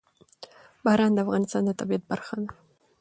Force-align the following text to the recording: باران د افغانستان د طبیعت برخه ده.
باران 0.85 1.11
د 1.13 1.17
افغانستان 1.25 1.63
د 1.65 1.69
طبیعت 1.79 2.03
برخه 2.11 2.35
ده. 2.43 2.47